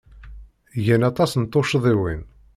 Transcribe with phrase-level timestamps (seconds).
[0.85, 2.21] Gan aṭas n tuccḍiwin.